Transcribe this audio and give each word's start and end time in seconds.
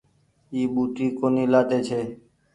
اي 0.53 0.59
ٻوٽي 0.73 1.07
ڪونيٚ 1.17 1.51
لآۮي 1.53 1.79
ڇي 1.87 1.99